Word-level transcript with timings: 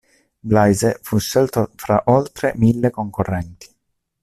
Blaise 0.43 0.97
fu 1.03 1.19
scelto 1.19 1.69
fra 1.75 2.01
oltre 2.07 2.53
mille 2.55 2.89
concorrenti. 2.89 3.69